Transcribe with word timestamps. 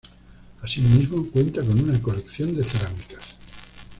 Asimismo 0.63 1.29
cuenta 1.29 1.61
con 1.61 1.79
una 1.79 2.01
colección 2.01 2.55
de 2.55 2.63
cerámicas. 2.63 3.23